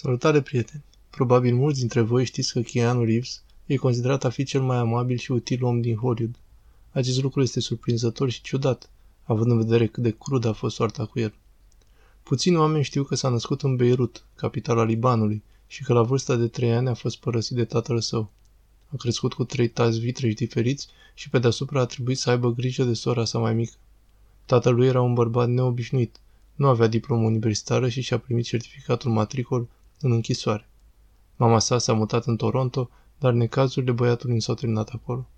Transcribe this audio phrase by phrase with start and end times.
[0.00, 0.84] Salutare, prieteni!
[1.10, 5.16] Probabil mulți dintre voi știți că Keanu Reeves e considerat a fi cel mai amabil
[5.16, 6.36] și util om din Hollywood.
[6.90, 8.90] Acest lucru este surprinzător și ciudat,
[9.24, 11.34] având în vedere cât de crudă a fost soarta cu el.
[12.22, 16.48] Puțini oameni știu că s-a născut în Beirut, capitala Libanului, și că la vârsta de
[16.48, 18.30] trei ani a fost părăsit de tatăl său.
[18.88, 22.84] A crescut cu trei tați vitreși diferiți și pe deasupra a trebuit să aibă grijă
[22.84, 23.74] de sora sa mai mică.
[24.46, 26.20] Tatăl lui era un bărbat neobișnuit,
[26.54, 29.68] nu avea diplomă universitară și și-a primit certificatul matricol
[30.00, 30.68] în închisoare.
[31.36, 35.28] Mama sa s-a mutat în Toronto, dar necazurile băiatului nu s-au terminat acolo.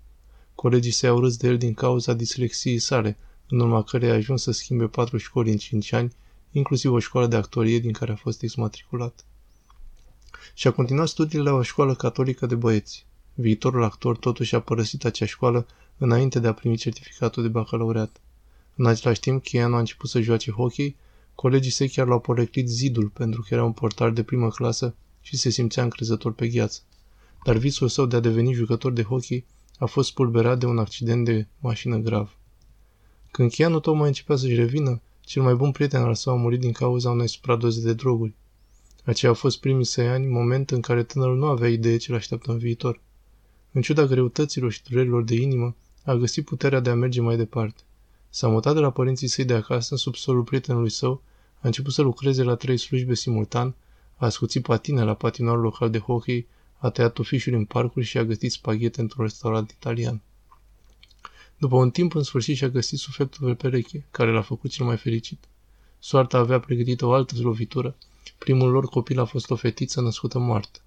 [0.55, 3.17] Colegii săi au râs de el din cauza dislexiei sale,
[3.49, 6.13] în urma cărei a ajuns să schimbe patru școli în cinci ani,
[6.51, 9.25] inclusiv o școală de actorie din care a fost exmatriculat.
[10.53, 13.05] Și a continuat studiile la o școală catolică de băieți.
[13.33, 18.21] Viitorul actor totuși a părăsit acea școală înainte de a primi certificatul de bacalaureat.
[18.75, 20.95] În același timp, Keanu a început să joace hockey,
[21.41, 25.37] colegii săi chiar l-au poreclit zidul pentru că era un portar de primă clasă și
[25.37, 26.81] se simțea încrezător pe gheață.
[27.43, 29.45] Dar visul său de a deveni jucător de hockey
[29.77, 32.37] a fost spulberat de un accident de mașină grav.
[33.31, 36.71] Când Keanu tocmai începea să-și revină, cel mai bun prieten al său a murit din
[36.71, 38.33] cauza unei supradoze de droguri.
[39.03, 42.15] Aceia au fost primii săi ani, moment în care tânărul nu avea idee ce l
[42.15, 43.01] așteaptă în viitor.
[43.71, 47.81] În ciuda greutăților și durerilor de inimă, a găsit puterea de a merge mai departe.
[48.29, 51.21] S-a mutat de la părinții săi de acasă în subsolul prietenului său,
[51.61, 53.75] a început să lucreze la trei slujbe simultan,
[54.15, 58.23] a ascuțit patine la patinoarul local de hockey, a tăiat tufișuri în parcuri și a
[58.23, 60.21] gătit spaghete într-un restaurant italian.
[61.57, 64.97] După un timp, în sfârșit, și-a găsit sufletul pe pereche, care l-a făcut cel mai
[64.97, 65.43] fericit.
[65.99, 67.95] Soarta avea pregătită o altă lovitură.
[68.37, 70.79] Primul lor copil a fost o fetiță născută moartă.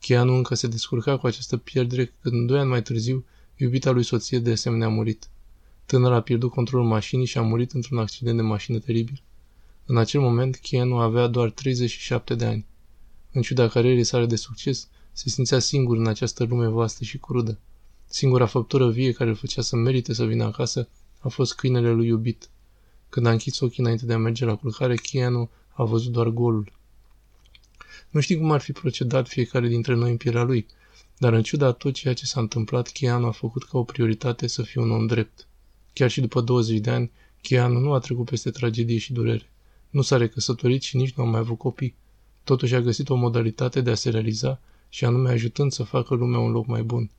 [0.00, 3.24] Keanu încă se descurca cu această pierdere când, doi ani mai târziu,
[3.56, 5.28] iubita lui soție de asemenea a murit.
[5.86, 9.22] Tânăra a pierdut controlul mașinii și a murit într-un accident de mașină teribil.
[9.86, 12.66] În acel moment, Keanu avea doar 37 de ani.
[13.32, 17.58] În ciuda carierei sale de succes, se simțea singur în această lume vastă și crudă.
[18.06, 22.06] Singura făptură vie care îl făcea să merite să vină acasă a fost câinele lui
[22.06, 22.50] iubit.
[23.08, 26.72] Când a închis ochii înainte de a merge la culcare, Keanu a văzut doar golul.
[28.10, 30.66] Nu știu cum ar fi procedat fiecare dintre noi în pielea lui,
[31.18, 34.62] dar în ciuda tot ceea ce s-a întâmplat, Keanu a făcut ca o prioritate să
[34.62, 35.46] fie un om drept.
[35.92, 39.48] Chiar și după 20 de ani, Keanu nu a trecut peste tragedie și durere.
[39.94, 41.94] Nu s-a recăsătorit și nici nu a mai avut copii.
[42.44, 46.38] Totuși a găsit o modalitate de a se realiza și anume ajutând să facă lumea
[46.38, 47.10] un loc mai bun.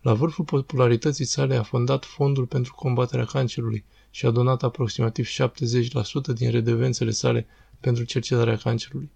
[0.00, 5.30] La vârful popularității sale a fondat Fondul pentru combaterea cancerului și a donat aproximativ 70%
[6.34, 7.46] din redevențele sale
[7.80, 9.10] pentru cercetarea cancerului.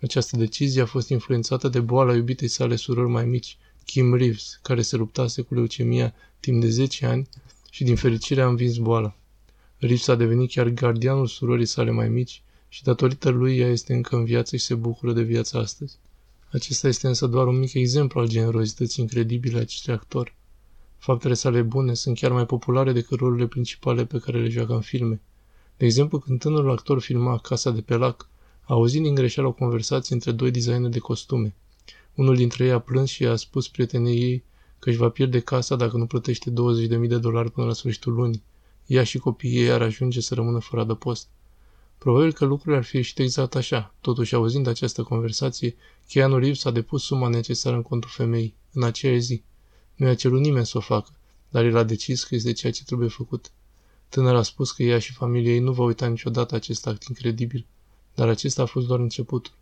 [0.00, 4.82] Această decizie a fost influențată de boala iubitei sale surori mai mici, Kim Reeves, care
[4.82, 7.28] se luptase cu leucemia timp de 10 ani
[7.70, 9.16] și din fericire a învins boala.
[9.78, 14.16] Reeves a devenit chiar gardianul surorii sale mai mici și datorită lui ea este încă
[14.16, 15.98] în viață și se bucură de viața astăzi.
[16.52, 20.34] Acesta este însă doar un mic exemplu al generozității incredibile a acestui actor.
[20.98, 24.80] Faptele sale bune sunt chiar mai populare decât rolurile principale pe care le joacă în
[24.80, 25.20] filme.
[25.76, 28.28] De exemplu, când tânărul actor filma Casa de pe lac,
[28.60, 31.54] a auzit din greșeală o conversație între doi designeri de costume.
[32.14, 34.44] Unul dintre ei a plâns și a spus prietenei ei
[34.78, 38.42] că își va pierde casa dacă nu plătește 20.000 de dolari până la sfârșitul lunii.
[38.86, 41.28] Ea și copiii ei ar ajunge să rămână fără adăpost.
[41.98, 43.94] Probabil că lucrurile ar fi ieșit exact așa.
[44.00, 45.76] Totuși, auzind această conversație,
[46.08, 49.42] Keanu Reeves a depus suma necesară în contul femeii, în aceea zi.
[49.94, 51.10] Nu i-a cerut nimeni să o facă,
[51.48, 53.50] dar el a decis că este ceea ce trebuie făcut.
[54.08, 57.66] Tânăr a spus că ea și familia ei nu va uita niciodată acest act incredibil,
[58.14, 59.52] dar acesta a fost doar începutul.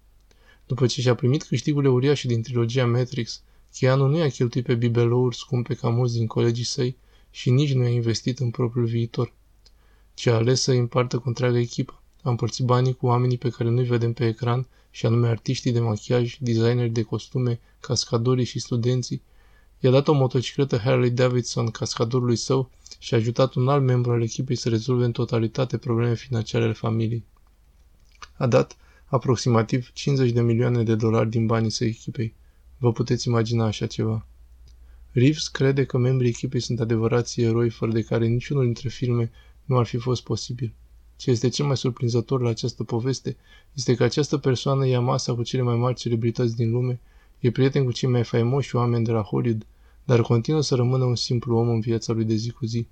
[0.66, 3.42] După ce și-a primit câștigurile uriașe din trilogia Matrix,
[3.78, 6.96] Keanu nu i-a cheltuit pe bibelouri scumpe ca mulți din colegii săi
[7.34, 9.32] și nici nu i-a investit în propriul viitor,
[10.14, 12.02] ci a ales să îi împartă cu întreaga echipă.
[12.22, 15.80] A împărțit banii cu oamenii pe care nu-i vedem pe ecran, și anume artiștii de
[15.80, 19.22] machiaj, designeri de costume, cascadorii și studenții.
[19.80, 24.22] I-a dat o motocicletă Harley Davidson cascadorului său și a ajutat un alt membru al
[24.22, 27.24] echipei să rezolve în totalitate probleme financiare ale familiei.
[28.36, 32.34] A dat aproximativ 50 de milioane de dolari din banii săi echipei.
[32.78, 34.26] Vă puteți imagina așa ceva.
[35.16, 39.30] Reeves crede că membrii echipei sunt adevărații eroi fără de care niciunul dintre filme
[39.64, 40.74] nu ar fi fost posibil.
[41.16, 43.36] Ce este cel mai surprinzător la această poveste
[43.72, 47.00] este că această persoană ia masa cu cele mai mari celebrități din lume,
[47.38, 49.66] e prieten cu cei mai faimoși oameni de la Hollywood,
[50.04, 52.86] dar continuă să rămână un simplu om în viața lui de zi cu zi.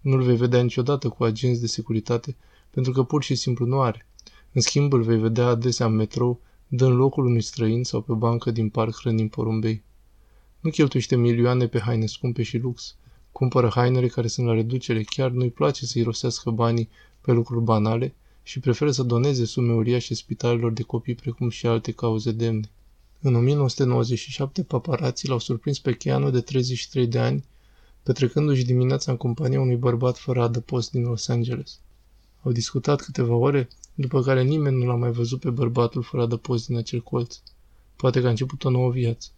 [0.00, 2.36] Nu-l vei vedea niciodată cu agenți de securitate,
[2.70, 4.06] pentru că pur și simplu nu are.
[4.52, 8.50] În schimb, îl vei vedea adesea în metrou, dând locul unui străin sau pe bancă
[8.50, 9.84] din parc hrănind porumbei.
[10.66, 12.94] Nu cheltuiește milioane pe haine scumpe și lux.
[13.32, 16.88] Cumpără hainele care sunt la reducere, chiar nu-i place să irosească banii
[17.20, 21.92] pe lucruri banale și preferă să doneze sume uriașe spitalelor de copii precum și alte
[21.92, 22.70] cauze demne.
[23.20, 27.44] În 1997, paparații l-au surprins pe Keanu de 33 de ani,
[28.02, 31.78] petrecându-și dimineața în compania unui bărbat fără adăpost din Los Angeles.
[32.42, 36.66] Au discutat câteva ore, după care nimeni nu l-a mai văzut pe bărbatul fără adăpost
[36.66, 37.38] din acel colț.
[37.96, 39.28] Poate că a început o nouă viață.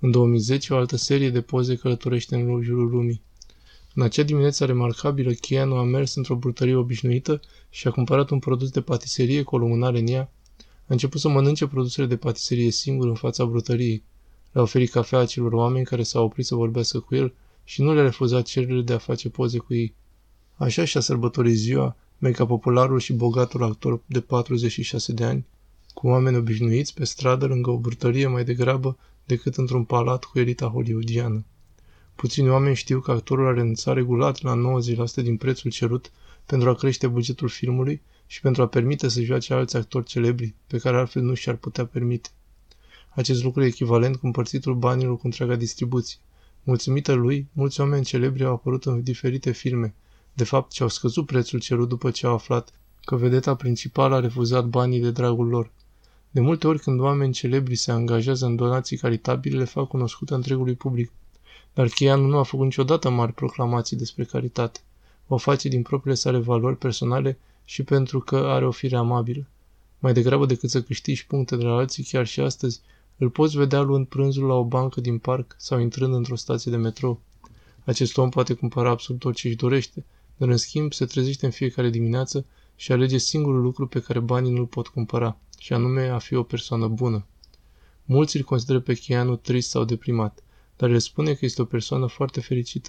[0.00, 3.22] În 2010, o altă serie de poze călătorește în jurul lumii.
[3.94, 7.40] În acea dimineață remarcabilă, Keanu a mers într-o brutărie obișnuită
[7.70, 10.30] și a cumpărat un produs de patiserie cu o lumânare în ea.
[10.60, 14.02] A început să mănânce produsele de patiserie singur în fața brutăriei.
[14.52, 17.34] Le-a oferit cafea acelor oameni care s-au oprit să vorbească cu el
[17.64, 19.94] și nu le-a refuzat cererile de a face poze cu ei.
[20.54, 25.46] Așa și-a sărbătorit ziua, mega popularul și bogatul actor de 46 de ani,
[25.94, 28.96] cu oameni obișnuiți pe stradă lângă o brutărie mai degrabă
[29.28, 31.44] decât într-un palat cu elita hollywoodiană.
[32.14, 34.54] Puțini oameni știu că actorul a renunțat regulat la
[35.10, 36.10] 90% din prețul cerut
[36.46, 40.78] pentru a crește bugetul filmului și pentru a permite să joace alți actori celebri, pe
[40.78, 42.28] care altfel nu și-ar putea permite.
[43.08, 46.18] Acest lucru e echivalent cu împărțitul banilor cu întreaga distribuție.
[46.62, 49.94] Mulțumită lui, mulți oameni celebri au apărut în diferite filme,
[50.32, 52.72] de fapt ce au scăzut prețul cerut după ce au aflat
[53.04, 55.70] că vedeta principală a refuzat banii de dragul lor.
[56.30, 60.74] De multe ori când oameni celebri se angajează în donații caritabile, le fac cunoscută întregului
[60.74, 61.12] public.
[61.74, 64.80] Dar Keanu nu a făcut niciodată mari proclamații despre caritate.
[65.26, 69.46] O face din propriile sale valori personale și pentru că are o fire amabilă.
[69.98, 72.80] Mai degrabă decât să câștigi puncte de la alții, chiar și astăzi,
[73.16, 76.76] îl poți vedea luând prânzul la o bancă din parc sau intrând într-o stație de
[76.76, 77.20] metrou.
[77.84, 80.04] Acest om poate cumpăra absolut orice își dorește,
[80.36, 82.44] dar în schimb se trezește în fiecare dimineață
[82.76, 86.42] și alege singurul lucru pe care banii nu-l pot cumpăra, și anume a fi o
[86.42, 87.26] persoană bună.
[88.04, 90.42] Mulți îl consideră pe Keanu trist sau deprimat,
[90.76, 92.88] dar el spune că este o persoană foarte fericită.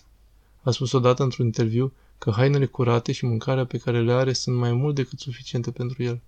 [0.62, 4.57] A spus odată într-un interviu că hainele curate și mâncarea pe care le are sunt
[4.57, 6.21] mai mult decât suficiente pentru el.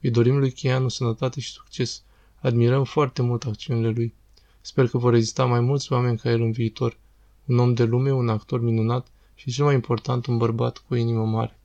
[0.00, 2.02] Îi dorim lui Keanu sănătate și succes.
[2.40, 4.14] Admirăm foarte mult acțiunile lui.
[4.60, 6.98] Sper că vor rezista mai mulți oameni ca el în viitor.
[7.44, 10.96] Un om de lume, un actor minunat și cel mai important, un bărbat cu o
[10.96, 11.58] inimă mare.